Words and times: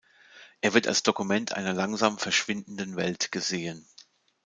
Er 0.61 0.73
wird 0.73 0.87
als 0.87 1.03
Dokument 1.03 1.51
einer 1.53 1.73
langsam 1.73 2.17
verschwindenden 2.17 2.95
Welt 2.95 3.31
gesehen. 3.31 3.85